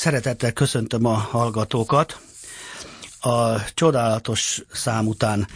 Szeretettel 0.00 0.52
köszöntöm 0.52 1.04
a 1.04 1.12
hallgatókat. 1.14 2.20
A 3.20 3.64
csodálatos 3.74 4.62
szám 4.72 5.06
után 5.06 5.46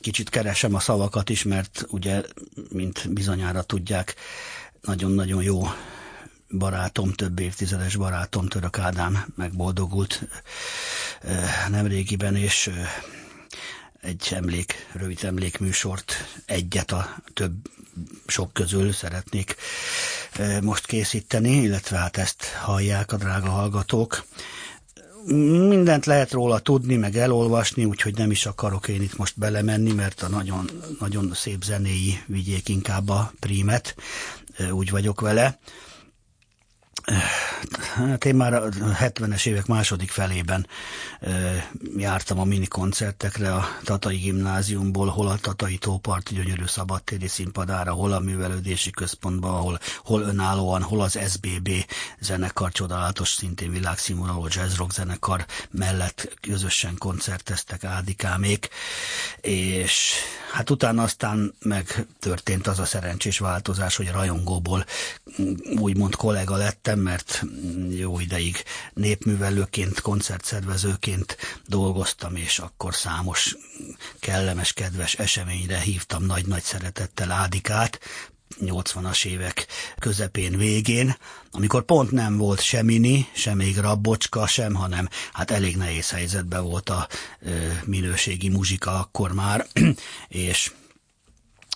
kicsit 0.00 0.28
keresem 0.28 0.74
a 0.74 0.80
szavakat 0.80 1.28
is, 1.30 1.42
mert 1.42 1.84
ugye, 1.88 2.22
mint 2.70 3.12
bizonyára 3.12 3.62
tudják, 3.62 4.14
nagyon-nagyon 4.82 5.42
jó 5.42 5.62
barátom, 6.58 7.12
több 7.12 7.38
évtizedes 7.38 7.96
barátom, 7.96 8.46
Török 8.48 8.78
Ádám 8.78 9.24
megboldogult 9.36 10.22
nemrégiben, 11.68 12.36
és 12.36 12.70
egy 14.00 14.28
emlék, 14.30 14.86
rövid 14.92 15.24
emlékműsort, 15.24 16.14
egyet 16.46 16.92
a 16.92 17.16
több 17.34 17.52
sok 18.26 18.52
közül 18.52 18.92
szeretnék 18.92 19.56
most 20.62 20.86
készíteni, 20.86 21.50
illetve 21.50 21.96
hát 21.96 22.16
ezt 22.16 22.44
hallják 22.44 23.12
a 23.12 23.16
drága 23.16 23.48
hallgatók. 23.50 24.24
Mindent 25.68 26.06
lehet 26.06 26.30
róla 26.32 26.58
tudni, 26.58 26.96
meg 26.96 27.16
elolvasni, 27.16 27.84
úgyhogy 27.84 28.14
nem 28.16 28.30
is 28.30 28.46
akarok 28.46 28.88
én 28.88 29.02
itt 29.02 29.16
most 29.16 29.38
belemenni, 29.38 29.92
mert 29.92 30.22
a 30.22 30.28
nagyon, 30.28 30.70
nagyon 31.00 31.30
szép 31.34 31.62
zenéi 31.62 32.22
vigyék 32.26 32.68
inkább 32.68 33.08
a 33.08 33.32
prímet, 33.40 33.94
úgy 34.70 34.90
vagyok 34.90 35.20
vele. 35.20 35.58
Hát 37.94 38.24
én 38.24 38.34
már 38.34 38.54
a 38.54 38.68
70-es 38.68 39.46
évek 39.46 39.66
második 39.66 40.10
felében 40.10 40.66
e, 41.20 41.30
jártam 41.96 42.38
a 42.38 42.44
mini 42.44 42.66
koncertekre 42.66 43.54
a 43.54 43.64
Tatai 43.84 44.16
Gimnáziumból, 44.16 45.08
hol 45.08 45.28
a 45.28 45.36
Tatai 45.36 45.76
Tóparti 45.76 46.34
Gyönyörű 46.34 46.66
Szabadtéri 46.66 47.28
színpadára, 47.28 47.92
hol 47.92 48.12
a 48.12 48.18
Művelődési 48.18 48.90
Központban, 48.90 49.60
hol, 49.60 49.78
hol 50.04 50.22
önállóan, 50.22 50.82
hol 50.82 51.00
az 51.00 51.18
SBB 51.28 51.70
zenekar, 52.20 52.72
csodálatos, 52.72 53.28
szintén 53.28 53.70
világszínvonalú 53.70 54.46
jazzrock 54.48 54.92
zenekar 54.92 55.46
mellett 55.70 56.36
közösen 56.40 56.94
koncerteztek 56.98 57.84
Ádikámék, 57.84 58.68
és 59.40 60.12
hát 60.52 60.70
utána 60.70 61.02
aztán 61.02 61.54
megtörtént 61.58 62.66
az 62.66 62.78
a 62.78 62.84
szerencsés 62.84 63.38
változás, 63.38 63.96
hogy 63.96 64.10
rajongóból 64.10 64.84
úgymond 65.78 66.14
kollega 66.14 66.56
lettem, 66.56 66.98
mert 66.98 67.42
jó 67.88 68.20
ideig 68.20 68.64
népművelőként, 68.94 70.00
koncertszervezőként 70.00 71.36
dolgoztam, 71.66 72.36
és 72.36 72.58
akkor 72.58 72.94
számos 72.94 73.56
kellemes, 74.20 74.72
kedves 74.72 75.14
eseményre 75.14 75.78
hívtam 75.78 76.24
nagy-nagy 76.24 76.62
szeretettel 76.62 77.30
Ádikát, 77.30 78.00
80-as 78.60 79.24
évek 79.24 79.66
közepén, 79.98 80.56
végén, 80.56 81.16
amikor 81.50 81.84
pont 81.84 82.10
nem 82.10 82.36
volt 82.36 82.60
se 82.60 82.82
mini, 82.82 83.28
sem 83.32 83.56
még 83.56 83.76
rabbocska, 83.76 84.46
sem, 84.46 84.74
hanem 84.74 85.08
hát 85.32 85.50
elég 85.50 85.76
nehéz 85.76 86.10
helyzetben 86.10 86.64
volt 86.64 86.88
a 86.88 87.08
ö, 87.40 87.68
minőségi 87.84 88.48
muzsika 88.48 88.98
akkor 88.98 89.32
már, 89.32 89.66
és 90.28 90.72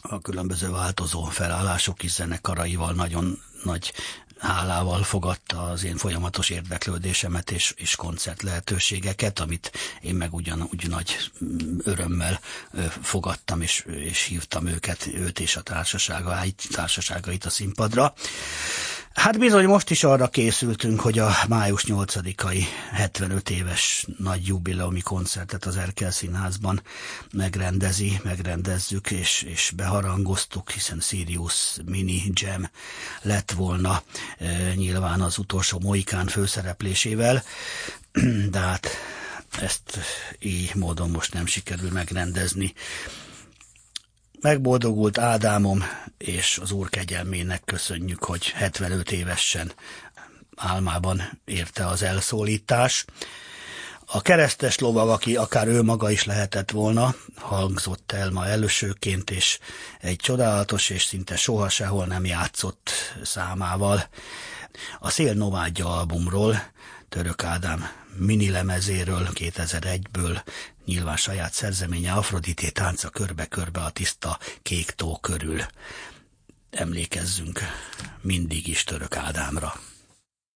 a 0.02 0.20
különböző 0.20 0.70
változó 0.70 1.25
felállások 1.25 2.02
is 2.02 2.12
zenekaraival 2.12 2.92
nagyon 2.92 3.42
nagy 3.64 3.92
hálával 4.45 5.03
fogadta 5.03 5.62
az 5.70 5.84
én 5.84 5.97
folyamatos 5.97 6.50
érdeklődésemet 6.50 7.50
és, 7.50 7.75
és 7.77 7.97
koncert 7.97 8.42
lehetőségeket, 8.42 9.39
amit 9.41 9.73
én 10.01 10.14
meg 10.14 10.34
ugyanúgy 10.34 10.89
nagy 10.89 11.31
örömmel 11.83 12.41
fogadtam 13.03 13.61
és, 13.61 13.84
és 13.89 14.23
hívtam 14.23 14.67
őket, 14.67 15.06
őt 15.06 15.41
és 15.41 15.56
a 15.56 15.61
társaságait, 15.61 16.62
társaságait 16.70 17.45
a 17.45 17.51
színpadra. 17.51 18.14
Hát 19.15 19.39
bizony 19.39 19.67
most 19.67 19.91
is 19.91 20.05
arra 20.05 20.29
készültünk, 20.29 21.01
hogy 21.01 21.19
a 21.19 21.31
május 21.48 21.84
8-ai 21.87 22.65
75 22.93 23.51
éves 23.51 24.07
nagy 24.19 24.47
jubileumi 24.47 25.01
koncertet 25.01 25.65
az 25.65 25.77
Erkel 25.77 26.11
Színházban 26.11 26.83
megrendezi, 27.33 28.20
megrendezzük 28.25 29.11
és, 29.11 29.42
és 29.42 29.73
beharangoztuk, 29.77 30.70
hiszen 30.70 31.01
Sirius 31.01 31.77
Mini 31.85 32.23
Jam 32.33 32.70
lett 33.23 33.51
volna 33.51 34.02
e, 34.39 34.75
nyilván 34.75 35.20
az 35.20 35.39
utolsó 35.39 35.79
Moikán 35.79 36.27
főszereplésével, 36.27 37.42
de 38.51 38.58
hát 38.58 38.89
ezt 39.61 39.98
így 40.39 40.75
módon 40.75 41.11
most 41.11 41.33
nem 41.33 41.46
sikerül 41.46 41.91
megrendezni. 41.91 42.75
Megboldogult 44.45 45.19
Ádámom 45.19 45.85
és 46.19 46.59
az 46.63 46.71
Úr 46.71 46.89
kegyelmének 46.89 47.63
köszönjük, 47.65 48.25
hogy 48.25 48.47
75 48.47 49.13
évesen 49.13 49.73
álmában 50.57 51.41
érte 51.45 51.87
az 51.87 52.03
elszólítás. 52.03 53.05
A 54.07 54.23
keresztes 54.23 54.79
lovag, 54.79 55.09
aki 55.09 55.37
akár 55.37 55.67
ő 55.67 55.83
maga 55.83 56.11
is 56.11 56.25
lehetett 56.25 56.71
volna, 56.71 57.15
hangzott 57.37 58.13
el 58.13 58.31
ma 58.31 58.47
elősőként, 58.47 59.31
és 59.31 59.59
egy 60.01 60.17
csodálatos 60.17 60.91
és 60.91 61.05
szinte 61.05 61.37
soha 61.37 61.69
sehol 61.69 62.07
nem 62.07 62.25
játszott 62.25 62.91
számával. 63.23 64.09
A 64.98 65.11
Szél 65.11 65.35
Novádja 65.35 65.86
albumról, 65.86 66.62
Török 67.08 67.45
Ádám 67.45 67.89
mini 68.17 68.51
lemezéről 68.51 69.29
2001-ből 69.35 70.42
nyilván 70.85 71.17
saját 71.17 71.52
szerzeménye 71.52 72.12
Afrodité 72.12 72.68
tánca 72.68 73.08
körbe-körbe 73.08 73.80
a 73.80 73.90
tiszta 73.90 74.39
kék 74.63 74.90
tó 74.90 75.18
körül. 75.18 75.61
Emlékezzünk 76.70 77.61
mindig 78.20 78.67
is 78.67 78.84
Török 78.84 79.17
Ádámra. 79.17 79.74